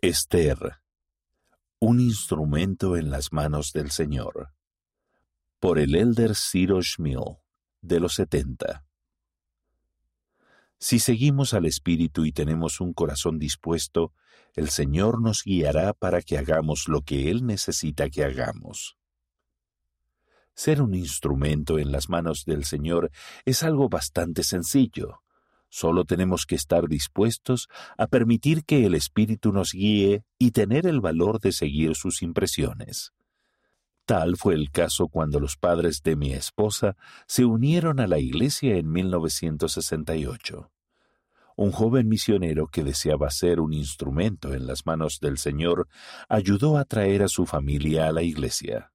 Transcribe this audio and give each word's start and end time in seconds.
Esther, 0.00 0.76
un 1.80 1.98
instrumento 1.98 2.96
en 2.96 3.10
las 3.10 3.32
manos 3.32 3.72
del 3.72 3.90
Señor, 3.90 4.52
por 5.58 5.80
el 5.80 5.96
elder 5.96 6.36
Ciro 6.36 6.80
Schmiel, 6.80 7.38
de 7.80 7.98
los 7.98 8.14
setenta. 8.14 8.86
Si 10.78 11.00
seguimos 11.00 11.52
al 11.52 11.66
Espíritu 11.66 12.26
y 12.26 12.30
tenemos 12.30 12.80
un 12.80 12.92
corazón 12.92 13.40
dispuesto, 13.40 14.12
el 14.54 14.68
Señor 14.68 15.20
nos 15.20 15.42
guiará 15.42 15.94
para 15.94 16.22
que 16.22 16.38
hagamos 16.38 16.86
lo 16.86 17.02
que 17.02 17.28
Él 17.28 17.44
necesita 17.44 18.08
que 18.08 18.22
hagamos. 18.22 18.96
Ser 20.54 20.80
un 20.80 20.94
instrumento 20.94 21.76
en 21.80 21.90
las 21.90 22.08
manos 22.08 22.44
del 22.44 22.64
Señor 22.64 23.10
es 23.44 23.64
algo 23.64 23.88
bastante 23.88 24.44
sencillo. 24.44 25.24
Solo 25.68 26.04
tenemos 26.04 26.46
que 26.46 26.54
estar 26.54 26.88
dispuestos 26.88 27.68
a 27.96 28.06
permitir 28.06 28.64
que 28.64 28.86
el 28.86 28.94
Espíritu 28.94 29.52
nos 29.52 29.72
guíe 29.72 30.24
y 30.38 30.52
tener 30.52 30.86
el 30.86 31.00
valor 31.00 31.40
de 31.40 31.52
seguir 31.52 31.94
sus 31.94 32.22
impresiones. 32.22 33.12
Tal 34.06 34.38
fue 34.38 34.54
el 34.54 34.70
caso 34.70 35.08
cuando 35.08 35.38
los 35.38 35.58
padres 35.58 36.02
de 36.02 36.16
mi 36.16 36.32
esposa 36.32 36.96
se 37.26 37.44
unieron 37.44 38.00
a 38.00 38.06
la 38.06 38.18
iglesia 38.18 38.76
en 38.76 38.90
1968. 38.90 40.70
Un 41.56 41.72
joven 41.72 42.08
misionero 42.08 42.68
que 42.68 42.84
deseaba 42.84 43.30
ser 43.30 43.60
un 43.60 43.74
instrumento 43.74 44.54
en 44.54 44.66
las 44.66 44.86
manos 44.86 45.18
del 45.20 45.36
Señor 45.36 45.88
ayudó 46.28 46.78
a 46.78 46.84
traer 46.84 47.22
a 47.22 47.28
su 47.28 47.44
familia 47.44 48.08
a 48.08 48.12
la 48.12 48.22
iglesia. 48.22 48.92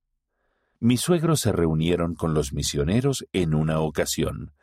Mis 0.79 1.01
suegros 1.01 1.41
se 1.41 1.51
reunieron 1.51 2.15
con 2.15 2.33
los 2.33 2.51
misioneros 2.51 3.25
en 3.33 3.53
una 3.53 3.81
ocasión, 3.81 4.53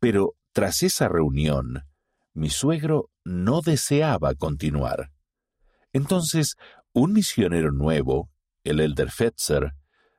pero 0.00 0.34
tras 0.52 0.82
esa 0.82 1.08
reunión, 1.08 1.84
mi 2.34 2.50
suegro 2.50 3.10
no 3.24 3.60
deseaba 3.60 4.34
continuar. 4.34 5.10
Entonces, 5.92 6.56
un 6.92 7.12
misionero 7.12 7.72
nuevo, 7.72 8.30
el 8.64 8.80
elder 8.80 9.10
Fetzer, 9.10 9.72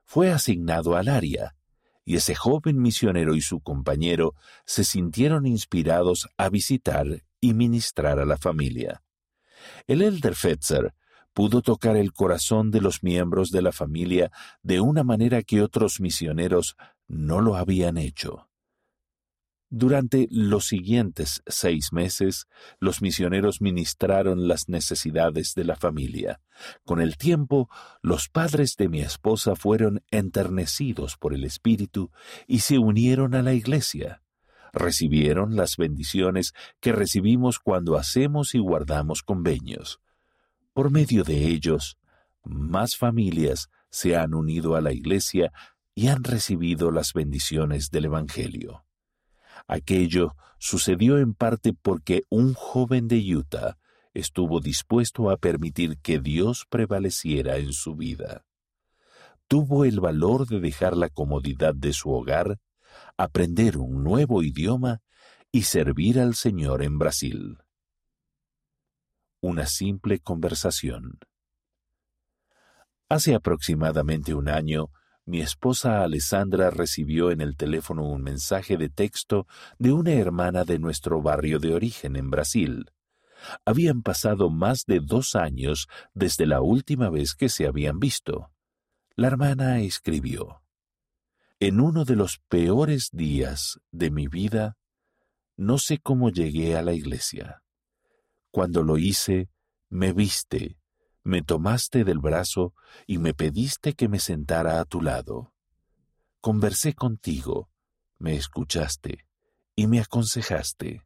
fue 0.05 0.31
asignado 0.31 0.95
al 0.95 1.07
área, 1.07 1.55
y 2.05 2.15
ese 2.15 2.35
joven 2.35 2.81
misionero 2.81 3.35
y 3.35 3.41
su 3.41 3.61
compañero 3.61 4.33
se 4.65 4.83
sintieron 4.83 5.45
inspirados 5.45 6.27
a 6.37 6.49
visitar 6.49 7.23
y 7.39 7.53
ministrar 7.53 8.19
a 8.19 8.25
la 8.25 8.37
familia. 8.37 9.01
El 9.87 10.01
elder 10.01 10.35
Fetzer 10.35 10.93
pudo 11.33 11.61
tocar 11.61 11.95
el 11.95 12.13
corazón 12.13 12.71
de 12.71 12.81
los 12.81 13.03
miembros 13.03 13.49
de 13.49 13.61
la 13.61 13.71
familia 13.71 14.31
de 14.61 14.81
una 14.81 15.03
manera 15.03 15.41
que 15.41 15.61
otros 15.61 15.99
misioneros 15.99 16.75
no 17.07 17.41
lo 17.41 17.55
habían 17.55 17.97
hecho. 17.97 18.49
Durante 19.75 20.27
los 20.29 20.67
siguientes 20.67 21.41
seis 21.47 21.93
meses, 21.93 22.45
los 22.79 23.01
misioneros 23.01 23.59
ministraron 23.59 24.47
las 24.47 24.69
necesidades 24.69 25.55
de 25.55 25.63
la 25.63 25.75
familia. 25.75 26.41
Con 26.85 27.01
el 27.01 27.17
tiempo, 27.17 27.71
los 28.03 28.29
padres 28.29 28.75
de 28.77 28.87
mi 28.87 29.01
esposa 29.01 29.55
fueron 29.55 30.03
enternecidos 30.11 31.17
por 31.17 31.33
el 31.33 31.43
Espíritu 31.43 32.11
y 32.45 32.59
se 32.59 32.77
unieron 32.77 33.33
a 33.33 33.41
la 33.41 33.53
iglesia. 33.53 34.21
Recibieron 34.73 35.55
las 35.55 35.75
bendiciones 35.75 36.53
que 36.79 36.91
recibimos 36.91 37.57
cuando 37.57 37.97
hacemos 37.97 38.53
y 38.53 38.59
guardamos 38.59 39.23
convenios. 39.23 40.01
Por 40.73 40.91
medio 40.91 41.23
de 41.23 41.47
ellos, 41.47 41.97
más 42.43 42.95
familias 42.95 43.69
se 43.89 44.15
han 44.15 44.35
unido 44.35 44.75
a 44.75 44.81
la 44.81 44.93
iglesia 44.93 45.51
y 45.95 46.09
han 46.09 46.23
recibido 46.23 46.91
las 46.91 47.13
bendiciones 47.13 47.89
del 47.89 48.05
Evangelio. 48.05 48.82
Aquello 49.67 50.35
sucedió 50.59 51.17
en 51.17 51.33
parte 51.33 51.73
porque 51.73 52.23
un 52.29 52.53
joven 52.53 53.07
de 53.07 53.17
Utah 53.35 53.77
estuvo 54.13 54.59
dispuesto 54.59 55.29
a 55.29 55.37
permitir 55.37 55.97
que 55.99 56.19
Dios 56.19 56.65
prevaleciera 56.69 57.57
en 57.57 57.73
su 57.73 57.95
vida. 57.95 58.45
Tuvo 59.47 59.85
el 59.85 59.99
valor 59.99 60.47
de 60.47 60.59
dejar 60.59 60.95
la 60.95 61.09
comodidad 61.09 61.73
de 61.75 61.93
su 61.93 62.11
hogar, 62.11 62.59
aprender 63.17 63.77
un 63.77 64.03
nuevo 64.03 64.43
idioma 64.43 65.01
y 65.51 65.63
servir 65.63 66.19
al 66.19 66.35
Señor 66.35 66.81
en 66.81 66.97
Brasil. 66.97 67.57
Una 69.41 69.65
simple 69.65 70.19
conversación. 70.19 71.19
Hace 73.09 73.35
aproximadamente 73.35 74.33
un 74.33 74.49
año, 74.49 74.89
mi 75.25 75.39
esposa 75.41 76.03
Alessandra 76.03 76.69
recibió 76.69 77.31
en 77.31 77.39
el 77.39 77.55
teléfono 77.55 78.07
un 78.07 78.21
mensaje 78.21 78.77
de 78.77 78.89
texto 78.89 79.47
de 79.79 79.93
una 79.93 80.11
hermana 80.11 80.65
de 80.65 80.79
nuestro 80.79 81.21
barrio 81.21 81.59
de 81.59 81.73
origen 81.73 82.15
en 82.17 82.29
Brasil. 82.29 82.91
Habían 83.65 84.01
pasado 84.01 84.49
más 84.49 84.83
de 84.85 84.99
dos 84.99 85.35
años 85.35 85.87
desde 86.13 86.45
la 86.45 86.61
última 86.61 87.09
vez 87.09 87.35
que 87.35 87.49
se 87.49 87.67
habían 87.67 87.99
visto. 87.99 88.51
La 89.15 89.27
hermana 89.27 89.79
escribió, 89.79 90.61
En 91.59 91.79
uno 91.79 92.03
de 92.03 92.15
los 92.15 92.39
peores 92.49 93.09
días 93.13 93.79
de 93.91 94.11
mi 94.11 94.27
vida, 94.27 94.77
no 95.55 95.77
sé 95.77 95.99
cómo 95.99 96.29
llegué 96.31 96.75
a 96.75 96.81
la 96.81 96.93
iglesia. 96.93 97.63
Cuando 98.51 98.83
lo 98.83 98.97
hice, 98.97 99.49
me 99.89 100.11
viste, 100.11 100.77
me 101.23 101.41
tomaste 101.41 102.03
del 102.03 102.19
brazo 102.19 102.73
y 103.07 103.17
me 103.17 103.33
pediste 103.33 103.93
que 103.93 104.09
me 104.09 104.19
sentara 104.19 104.79
a 104.79 104.85
tu 104.85 105.01
lado. 105.01 105.53
Conversé 106.41 106.93
contigo, 106.93 107.69
me 108.19 108.35
escuchaste 108.35 109.25
y 109.75 109.87
me 109.87 110.01
aconsejaste. 110.01 111.03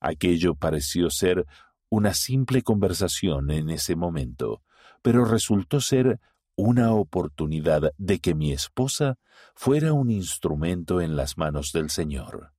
Aquello 0.00 0.54
pareció 0.54 1.10
ser 1.10 1.46
una 1.90 2.14
simple 2.14 2.62
conversación 2.62 3.50
en 3.50 3.68
ese 3.68 3.96
momento, 3.96 4.62
pero 5.02 5.26
resultó 5.26 5.80
ser 5.80 6.18
una 6.56 6.94
oportunidad 6.94 7.92
de 7.98 8.18
que 8.18 8.34
mi 8.34 8.52
esposa 8.52 9.18
fuera 9.54 9.92
un 9.92 10.10
instrumento 10.10 11.00
en 11.00 11.16
las 11.16 11.36
manos 11.36 11.72
del 11.72 11.90
Señor. 11.90 12.52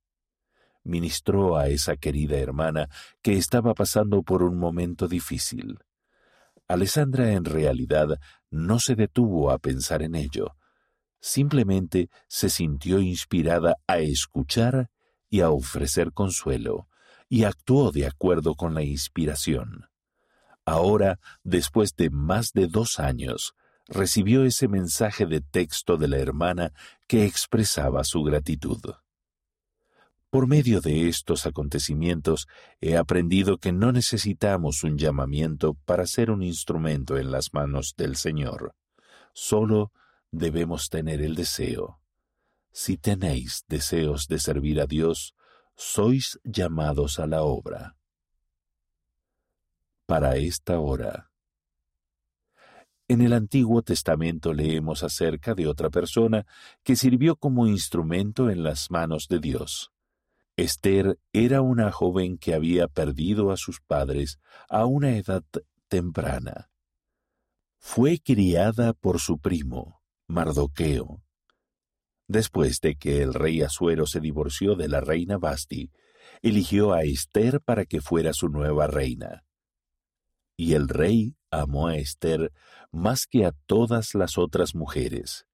Ministró 0.84 1.58
a 1.58 1.68
esa 1.68 1.96
querida 1.96 2.38
hermana 2.38 2.90
que 3.22 3.34
estaba 3.34 3.74
pasando 3.74 4.22
por 4.22 4.44
un 4.44 4.58
momento 4.58 5.08
difícil. 5.08 5.80
Alessandra 6.68 7.32
en 7.34 7.46
realidad 7.46 8.20
no 8.50 8.80
se 8.80 8.96
detuvo 8.96 9.52
a 9.52 9.60
pensar 9.60 10.02
en 10.02 10.16
ello, 10.16 10.56
simplemente 11.20 12.10
se 12.28 12.50
sintió 12.50 13.00
inspirada 13.00 13.76
a 13.88 14.00
escuchar 14.00 14.90
y 15.30 15.42
a 15.42 15.50
ofrecer 15.50 16.12
consuelo, 16.12 16.88
y 17.30 17.46
actuó 17.46 17.92
de 17.92 18.06
acuerdo 18.06 18.56
con 18.56 18.74
la 18.74 18.84
inspiración. 18.84 19.86
Ahora, 20.66 21.20
después 21.44 21.96
de 21.96 22.10
más 22.10 22.52
de 22.54 22.68
dos 22.68 23.00
años, 23.00 23.54
recibió 23.88 24.46
ese 24.46 24.68
mensaje 24.68 25.26
de 25.26 25.42
texto 25.42 25.98
de 25.98 26.08
la 26.08 26.18
hermana 26.18 26.72
que 27.08 27.26
expresaba 27.26 28.04
su 28.04 28.24
gratitud. 28.24 28.80
Por 30.34 30.48
medio 30.48 30.82
de 30.82 31.10
estos 31.10 31.46
acontecimientos 31.46 32.48
he 32.82 32.98
aprendido 32.98 33.60
que 33.60 33.72
no 33.72 33.92
necesitamos 33.92 34.84
un 34.84 34.98
llamamiento 34.98 35.76
para 35.86 36.08
ser 36.08 36.32
un 36.32 36.42
instrumento 36.42 37.20
en 37.20 37.30
las 37.30 37.54
manos 37.54 37.94
del 37.96 38.16
Señor. 38.16 38.74
Solo 39.36 39.92
debemos 40.32 40.90
tener 40.90 41.22
el 41.22 41.36
deseo. 41.36 42.00
Si 42.72 42.98
tenéis 42.98 43.64
deseos 43.68 44.26
de 44.28 44.40
servir 44.40 44.82
a 44.82 44.88
Dios, 44.88 45.36
sois 45.76 46.40
llamados 46.44 47.20
a 47.20 47.28
la 47.28 47.44
obra. 47.44 47.96
Para 50.08 50.38
esta 50.38 50.80
hora. 50.80 51.30
En 53.08 53.22
el 53.22 53.34
Antiguo 53.34 53.84
Testamento 53.84 54.52
leemos 54.52 55.04
acerca 55.04 55.54
de 55.54 55.68
otra 55.68 55.92
persona 55.92 56.48
que 56.82 56.96
sirvió 56.96 57.36
como 57.36 57.68
instrumento 57.68 58.50
en 58.50 58.64
las 58.64 58.90
manos 58.90 59.28
de 59.28 59.38
Dios. 59.38 59.94
Esther 60.56 61.18
era 61.32 61.62
una 61.62 61.92
joven 61.92 62.38
que 62.38 62.54
había 62.54 62.88
perdido 62.88 63.52
a 63.52 63.58
sus 63.58 63.82
padres 63.82 64.40
a 64.70 64.86
una 64.86 65.18
edad 65.18 65.44
temprana. 65.88 66.70
Fue 67.80 68.20
criada 68.20 68.94
por 68.94 69.20
su 69.20 69.40
primo, 69.40 70.02
Mardoqueo. 70.28 71.24
Después 72.28 72.80
de 72.82 72.96
que 72.96 73.22
el 73.22 73.34
rey 73.34 73.62
Asuero 73.62 74.06
se 74.06 74.20
divorció 74.20 74.76
de 74.76 74.88
la 74.88 75.02
reina 75.02 75.38
Basti, 75.38 75.92
eligió 76.42 76.94
a 76.94 77.02
Esther 77.02 77.60
para 77.60 77.86
que 77.86 78.00
fuera 78.00 78.32
su 78.34 78.48
nueva 78.48 78.88
reina. 78.88 79.44
Y 80.56 80.74
el 80.74 80.88
rey 80.88 81.36
amó 81.50 81.88
a 81.88 81.98
Esther 81.98 82.54
más 82.92 83.26
que 83.26 83.46
a 83.46 83.54
todas 83.66 84.14
las 84.14 84.38
otras 84.38 84.76
mujeres, 84.76 85.48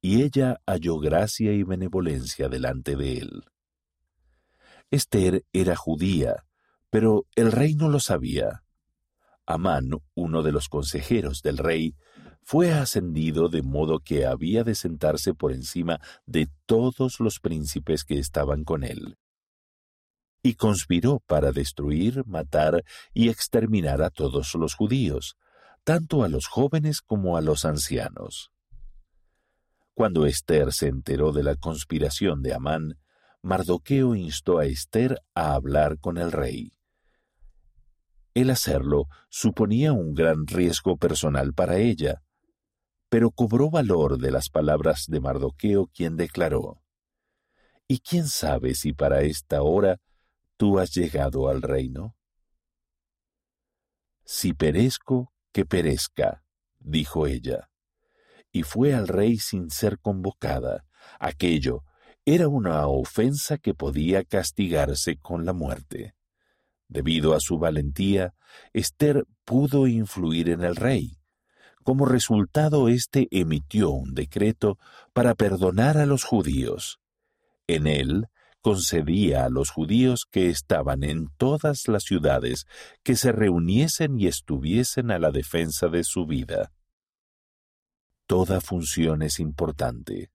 y 0.00 0.22
ella 0.22 0.60
halló 0.66 0.98
gracia 0.98 1.52
y 1.52 1.64
benevolencia 1.64 2.48
delante 2.48 2.94
de 2.94 3.18
él. 3.18 3.44
Esther 4.90 5.44
era 5.52 5.76
judía, 5.76 6.44
pero 6.90 7.26
el 7.34 7.52
rey 7.52 7.74
no 7.74 7.88
lo 7.88 8.00
sabía. 8.00 8.62
Amán, 9.44 9.90
uno 10.14 10.42
de 10.42 10.52
los 10.52 10.68
consejeros 10.68 11.42
del 11.42 11.58
rey, 11.58 11.94
fue 12.42 12.72
ascendido 12.72 13.48
de 13.48 13.62
modo 13.62 13.98
que 13.98 14.24
había 14.24 14.62
de 14.62 14.76
sentarse 14.76 15.34
por 15.34 15.52
encima 15.52 16.00
de 16.26 16.48
todos 16.64 17.18
los 17.18 17.40
príncipes 17.40 18.04
que 18.04 18.18
estaban 18.18 18.64
con 18.64 18.84
él. 18.84 19.16
y 20.42 20.54
conspiró 20.54 21.20
para 21.26 21.50
destruir, 21.50 22.24
matar 22.24 22.84
y 23.12 23.30
exterminar 23.30 24.00
a 24.00 24.10
todos 24.10 24.54
los 24.54 24.74
judíos, 24.74 25.36
tanto 25.82 26.22
a 26.22 26.28
los 26.28 26.46
jóvenes 26.46 27.00
como 27.00 27.36
a 27.36 27.40
los 27.40 27.64
ancianos. 27.64 28.52
Cuando 29.92 30.24
Esther 30.24 30.72
se 30.72 30.86
enteró 30.86 31.32
de 31.32 31.42
la 31.42 31.56
conspiración 31.56 32.42
de 32.42 32.54
Amán, 32.54 32.96
Mardoqueo 33.42 34.14
instó 34.14 34.58
a 34.58 34.66
Esther 34.66 35.22
a 35.34 35.54
hablar 35.54 35.98
con 35.98 36.18
el 36.18 36.32
rey. 36.32 36.72
El 38.34 38.50
hacerlo 38.50 39.06
suponía 39.30 39.92
un 39.92 40.14
gran 40.14 40.46
riesgo 40.46 40.96
personal 40.96 41.54
para 41.54 41.78
ella, 41.78 42.22
pero 43.08 43.30
cobró 43.30 43.70
valor 43.70 44.18
de 44.18 44.30
las 44.30 44.50
palabras 44.50 45.06
de 45.08 45.20
Mardoqueo, 45.20 45.86
quien 45.86 46.16
declaró, 46.16 46.82
¿Y 47.88 48.00
quién 48.00 48.26
sabe 48.26 48.74
si 48.74 48.92
para 48.92 49.22
esta 49.22 49.62
hora 49.62 50.00
tú 50.56 50.78
has 50.80 50.90
llegado 50.92 51.48
al 51.48 51.62
reino? 51.62 52.16
Si 54.24 54.52
perezco, 54.52 55.32
que 55.52 55.64
perezca, 55.64 56.42
dijo 56.80 57.28
ella. 57.28 57.70
Y 58.50 58.64
fue 58.64 58.92
al 58.92 59.06
rey 59.06 59.38
sin 59.38 59.70
ser 59.70 60.00
convocada. 60.00 60.84
Aquello 61.20 61.84
era 62.28 62.48
una 62.48 62.88
ofensa 62.88 63.56
que 63.56 63.72
podía 63.72 64.24
castigarse 64.24 65.16
con 65.16 65.46
la 65.46 65.52
muerte. 65.52 66.16
Debido 66.88 67.34
a 67.34 67.40
su 67.40 67.58
valentía, 67.58 68.34
Esther 68.72 69.24
pudo 69.44 69.86
influir 69.86 70.50
en 70.50 70.64
el 70.64 70.74
rey. 70.74 71.18
Como 71.84 72.04
resultado, 72.04 72.88
éste 72.88 73.28
emitió 73.30 73.90
un 73.90 74.12
decreto 74.14 74.76
para 75.12 75.36
perdonar 75.36 75.98
a 75.98 76.06
los 76.06 76.24
judíos. 76.24 76.98
En 77.68 77.86
él 77.86 78.26
concedía 78.60 79.44
a 79.44 79.48
los 79.48 79.70
judíos 79.70 80.26
que 80.28 80.48
estaban 80.48 81.04
en 81.04 81.28
todas 81.36 81.86
las 81.86 82.02
ciudades 82.02 82.66
que 83.04 83.14
se 83.14 83.30
reuniesen 83.30 84.18
y 84.18 84.26
estuviesen 84.26 85.12
a 85.12 85.20
la 85.20 85.30
defensa 85.30 85.86
de 85.86 86.02
su 86.02 86.26
vida. 86.26 86.72
Toda 88.26 88.60
función 88.60 89.22
es 89.22 89.38
importante. 89.38 90.30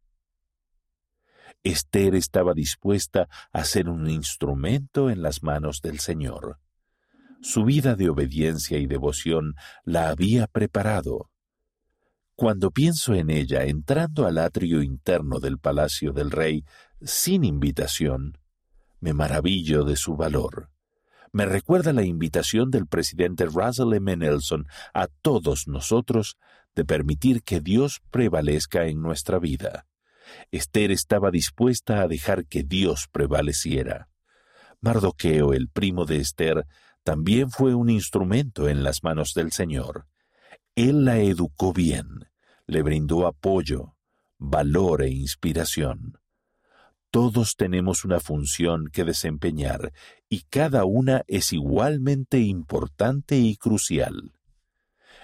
Esther 1.64 2.16
estaba 2.16 2.54
dispuesta 2.54 3.28
a 3.52 3.64
ser 3.64 3.90
un 3.90 4.10
instrumento 4.10 5.10
en 5.10 5.22
las 5.22 5.44
manos 5.44 5.82
del 5.82 6.00
Señor. 6.00 6.60
Su 7.42 7.64
vida 7.66 7.96
de 7.96 8.10
obediencia 8.10 8.78
y 8.78 8.88
devoción 8.88 9.56
la 9.84 10.10
había 10.10 10.48
preparado. 10.48 11.30
Cuando 12.36 12.72
pienso 12.72 13.14
en 13.14 13.30
ella 13.30 13.66
entrando 13.66 14.26
al 14.26 14.38
atrio 14.38 14.82
interno 14.82 15.40
del 15.40 15.60
palacio 15.60 16.14
del 16.14 16.32
rey 16.32 16.66
sin 17.02 17.44
invitación, 17.44 18.38
me 19.00 19.14
maravillo 19.14 19.84
de 19.84 19.96
su 19.96 20.16
valor. 20.16 20.70
Me 21.32 21.46
recuerda 21.46 21.94
la 21.94 22.04
invitación 22.04 22.72
del 22.72 22.88
presidente 22.88 23.46
Russell 23.46 23.94
M. 23.94 24.18
Nelson 24.18 24.68
a 24.94 25.08
todos 25.08 25.68
nosotros 25.68 26.38
de 26.76 26.86
permitir 26.86 27.44
que 27.44 27.60
Dios 27.60 28.02
prevalezca 28.12 28.86
en 28.86 29.02
nuestra 29.02 29.40
vida. 29.40 29.86
Esther 30.52 30.92
estaba 30.92 31.32
dispuesta 31.32 32.02
a 32.02 32.08
dejar 32.08 32.46
que 32.46 32.64
Dios 32.64 33.08
prevaleciera. 33.12 34.10
Mardoqueo, 34.82 35.54
el 35.54 35.70
primo 35.70 36.06
de 36.06 36.18
Esther, 36.18 36.66
también 37.04 37.52
fue 37.52 37.76
un 37.76 37.90
instrumento 37.90 38.68
en 38.68 38.84
las 38.84 39.04
manos 39.04 39.34
del 39.34 39.52
Señor. 39.52 40.08
Él 40.76 41.06
la 41.06 41.20
educó 41.20 41.74
bien, 41.74 42.30
le 42.66 42.82
brindó 42.82 43.28
apoyo, 43.28 43.96
valor 44.38 45.02
e 45.04 45.10
inspiración. 45.10 46.18
Todos 47.12 47.56
tenemos 47.58 48.06
una 48.06 48.20
función 48.20 48.88
que 48.92 49.04
desempeñar 49.04 49.92
y 50.30 50.44
cada 50.50 50.86
una 50.86 51.24
es 51.28 51.52
igualmente 51.52 52.40
importante 52.40 53.38
y 53.38 53.58
crucial. 53.58 54.34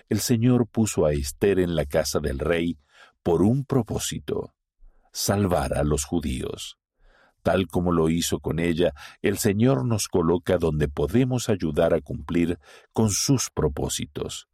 El 0.10 0.20
Señor 0.20 0.68
puso 0.68 1.06
a 1.06 1.14
Esther 1.14 1.60
en 1.60 1.76
la 1.76 1.86
casa 1.86 2.20
del 2.20 2.40
rey 2.40 2.78
por 3.24 3.42
un 3.42 3.66
propósito 3.66 4.54
salvar 5.18 5.74
a 5.74 5.84
los 5.84 6.06
judíos. 6.06 6.78
Tal 7.42 7.68
como 7.68 7.92
lo 7.92 8.10
hizo 8.10 8.40
con 8.40 8.60
ella, 8.60 8.94
el 9.24 9.40
Señor 9.40 9.84
nos 9.84 10.08
coloca 10.08 10.58
donde 10.60 10.88
podemos 10.88 11.50
ayudar 11.50 11.96
a 11.96 12.02
cumplir 12.02 12.60
con 12.94 13.10
sus 13.10 13.50
propósitos. 13.50 14.48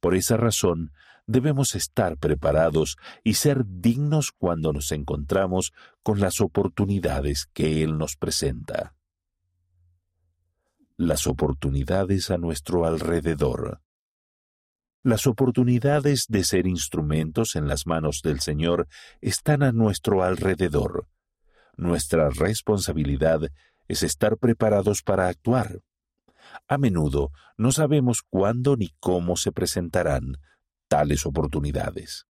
Por 0.00 0.14
esa 0.14 0.38
razón, 0.38 0.92
debemos 1.26 1.74
estar 1.74 2.16
preparados 2.16 2.96
y 3.24 3.34
ser 3.34 3.64
dignos 3.66 4.32
cuando 4.32 4.72
nos 4.72 4.90
encontramos 4.90 5.72
con 6.02 6.18
las 6.18 6.40
oportunidades 6.40 7.46
que 7.52 7.82
Él 7.82 7.98
nos 7.98 8.16
presenta. 8.16 8.94
Las 10.96 11.26
oportunidades 11.26 12.30
a 12.30 12.38
nuestro 12.38 12.86
alrededor. 12.86 13.82
Las 15.06 15.28
oportunidades 15.28 16.26
de 16.28 16.42
ser 16.42 16.66
instrumentos 16.66 17.54
en 17.54 17.68
las 17.68 17.86
manos 17.86 18.22
del 18.24 18.40
Señor 18.40 18.88
están 19.20 19.62
a 19.62 19.70
nuestro 19.70 20.24
alrededor. 20.24 21.06
Nuestra 21.76 22.28
responsabilidad 22.30 23.52
es 23.86 24.02
estar 24.02 24.36
preparados 24.36 25.02
para 25.02 25.28
actuar. 25.28 25.80
A 26.66 26.76
menudo 26.76 27.30
no 27.56 27.70
sabemos 27.70 28.22
cuándo 28.28 28.76
ni 28.76 28.88
cómo 28.98 29.36
se 29.36 29.52
presentarán 29.52 30.38
tales 30.88 31.24
oportunidades. 31.24 32.26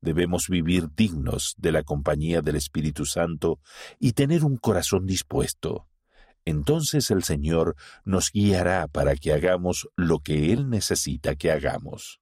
Debemos 0.00 0.48
vivir 0.48 0.88
dignos 0.96 1.54
de 1.56 1.70
la 1.70 1.84
compañía 1.84 2.42
del 2.42 2.56
Espíritu 2.56 3.06
Santo 3.06 3.60
y 4.00 4.14
tener 4.14 4.44
un 4.44 4.56
corazón 4.56 5.06
dispuesto 5.06 5.86
entonces 6.48 7.10
el 7.10 7.24
Señor 7.24 7.76
nos 8.04 8.30
guiará 8.32 8.88
para 8.88 9.16
que 9.16 9.34
hagamos 9.34 9.86
lo 9.96 10.20
que 10.20 10.50
Él 10.52 10.70
necesita 10.70 11.36
que 11.36 11.50
hagamos. 11.50 12.20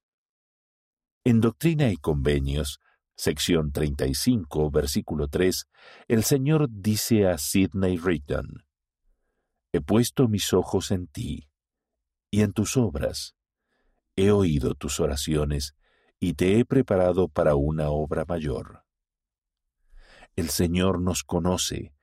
En 1.23 1.39
Doctrina 1.39 1.89
y 1.91 1.95
Convenios, 1.95 2.81
sección 3.15 3.71
35, 3.71 4.69
versículo 4.69 5.29
3, 5.29 5.67
el 6.09 6.23
Señor 6.25 6.67
dice 6.69 7.25
a 7.27 7.37
Sidney 7.37 7.97
Rigdon, 7.97 8.65
He 9.71 9.79
puesto 9.79 10.27
mis 10.27 10.51
ojos 10.53 10.91
en 10.91 11.07
ti 11.07 11.49
y 12.29 12.41
en 12.41 12.51
tus 12.51 12.75
obras. 12.75 13.35
He 14.17 14.31
oído 14.31 14.75
tus 14.75 14.99
oraciones 14.99 15.73
y 16.19 16.33
te 16.33 16.59
he 16.59 16.65
preparado 16.65 17.29
para 17.29 17.55
una 17.55 17.91
obra 17.91 18.25
mayor. 18.27 18.83
El 20.35 20.49
Señor 20.49 20.99
nos 20.99 21.23
conoce 21.23 21.93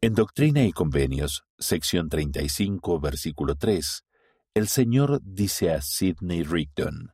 en 0.00 0.14
Doctrina 0.14 0.62
y 0.62 0.70
Convenios, 0.70 1.42
sección 1.58 2.08
35, 2.08 3.00
versículo 3.00 3.56
3, 3.56 4.04
el 4.54 4.68
Señor 4.68 5.20
dice 5.24 5.72
a 5.72 5.82
Sidney 5.82 6.44
Rigdon, 6.44 7.12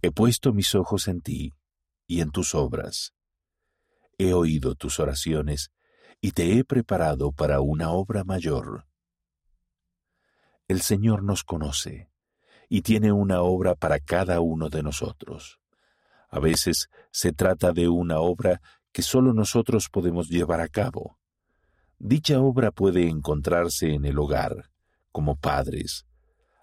He 0.00 0.10
puesto 0.10 0.52
mis 0.52 0.74
ojos 0.74 1.06
en 1.06 1.20
ti 1.20 1.52
y 2.08 2.20
en 2.20 2.32
tus 2.32 2.56
obras. 2.56 3.14
He 4.18 4.32
oído 4.32 4.74
tus 4.74 4.98
oraciones 4.98 5.70
y 6.20 6.32
te 6.32 6.58
he 6.58 6.64
preparado 6.64 7.30
para 7.30 7.60
una 7.60 7.92
obra 7.92 8.24
mayor. 8.24 8.84
El 10.66 10.80
Señor 10.80 11.22
nos 11.22 11.44
conoce 11.44 12.10
y 12.68 12.82
tiene 12.82 13.12
una 13.12 13.42
obra 13.42 13.76
para 13.76 14.00
cada 14.00 14.40
uno 14.40 14.68
de 14.68 14.82
nosotros. 14.82 15.60
A 16.28 16.40
veces 16.40 16.88
se 17.12 17.32
trata 17.32 17.72
de 17.72 17.86
una 17.86 18.18
obra 18.18 18.60
que 18.90 19.02
solo 19.02 19.32
nosotros 19.32 19.88
podemos 19.88 20.28
llevar 20.28 20.60
a 20.60 20.66
cabo 20.66 21.18
Dicha 22.04 22.40
obra 22.40 22.72
puede 22.72 23.08
encontrarse 23.08 23.94
en 23.94 24.04
el 24.06 24.18
hogar, 24.18 24.72
como 25.12 25.36
padres, 25.36 26.04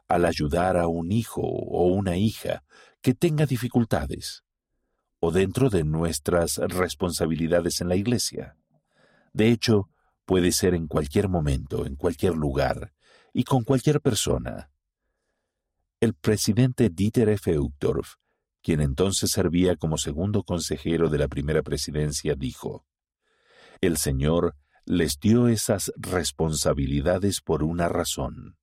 al 0.10 0.26
ayudar 0.26 0.76
a 0.76 0.90
un 0.90 1.14
hijo 1.14 1.40
o 1.42 1.86
una 1.86 2.18
hija 2.18 2.66
que 3.02 3.14
tenga 3.14 3.46
dificultades, 3.46 4.44
o 5.22 5.32
dentro 5.32 5.70
de 5.70 5.86
nuestras 5.86 6.58
responsabilidades 6.58 7.80
en 7.80 7.88
la 7.88 7.96
iglesia. 7.96 8.58
De 9.32 9.48
hecho, 9.48 9.90
puede 10.26 10.52
ser 10.52 10.74
en 10.74 10.88
cualquier 10.88 11.30
momento, 11.30 11.86
en 11.86 11.96
cualquier 11.96 12.36
lugar 12.36 12.92
y 13.32 13.46
con 13.46 13.64
cualquier 13.64 14.02
persona. 14.02 14.70
El 16.02 16.16
presidente 16.16 16.90
Dieter 16.90 17.30
F. 17.30 17.58
Uchtdorf, 17.58 18.16
quien 18.62 18.82
entonces 18.82 19.32
servía 19.32 19.78
como 19.78 19.98
segundo 19.98 20.44
consejero 20.44 21.08
de 21.08 21.18
la 21.18 21.30
primera 21.30 21.64
presidencia, 21.64 22.36
dijo, 22.36 22.86
El 23.80 23.96
Señor 23.96 24.58
les 24.90 25.20
dio 25.20 25.48
esas 25.48 25.94
responsabilidades 25.98 27.42
por 27.42 27.62
una 27.62 27.88
razón. 27.90 28.58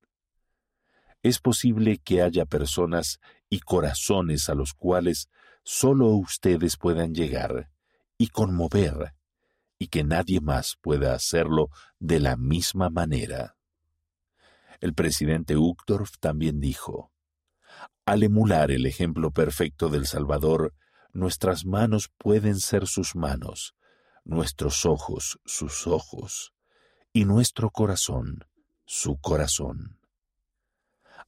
Es 1.23 1.39
posible 1.39 1.99
que 1.99 2.21
haya 2.21 2.45
personas 2.45 3.21
y 3.49 3.61
corazones 3.61 4.49
a 4.49 4.53
los 4.53 4.73
cuales 4.73 5.29
solo 5.63 6.07
ustedes 6.07 6.75
puedan 6.75 7.15
llegar 7.15 7.71
y 8.17 8.27
conmover, 8.27 9.13
y 9.79 9.87
que 9.87 10.03
nadie 10.03 10.41
más 10.41 10.75
pueda 10.81 11.13
hacerlo 11.13 11.69
de 11.97 12.19
la 12.19 12.35
misma 12.35 12.89
manera. 12.89 13.55
El 14.81 14.93
presidente 14.93 15.55
Uchtdorf 15.55 16.17
también 16.19 16.59
dijo, 16.59 17.13
al 18.05 18.23
emular 18.23 18.71
el 18.71 18.85
ejemplo 18.85 19.31
perfecto 19.31 19.87
del 19.87 20.05
Salvador, 20.05 20.73
nuestras 21.13 21.65
manos 21.65 22.11
pueden 22.17 22.59
ser 22.59 22.85
sus 22.85 23.15
manos, 23.15 23.76
nuestros 24.27 24.85
ojos 24.85 25.39
sus 25.45 25.87
ojos, 25.87 26.53
y 27.13 27.25
nuestro 27.25 27.71
corazón 27.71 28.45
su 28.85 29.17
corazón. 29.17 29.99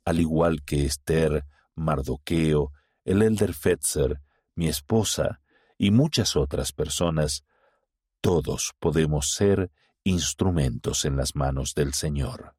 Al 0.05 0.19
igual 0.19 0.63
que 0.63 0.85
Esther, 0.85 1.45
Mardoqueo, 1.75 2.71
el 3.03 3.21
elder 3.21 3.53
Fetzer, 3.53 4.21
mi 4.55 4.67
esposa 4.67 5.41
y 5.77 5.91
muchas 5.91 6.35
otras 6.35 6.71
personas, 6.71 7.43
todos 8.21 8.73
podemos 8.79 9.33
ser 9.33 9.71
instrumentos 10.03 11.05
en 11.05 11.17
las 11.17 11.35
manos 11.35 11.73
del 11.75 11.93
Señor. 11.93 12.55